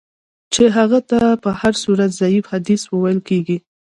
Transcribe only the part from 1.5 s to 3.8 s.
هر صورت ضعیف حدیث ویل کیږي.